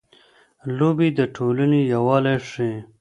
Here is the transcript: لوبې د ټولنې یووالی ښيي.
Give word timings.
لوبې 0.77 1.09
د 1.17 1.19
ټولنې 1.35 1.79
یووالی 1.93 2.37
ښيي. 2.49 2.73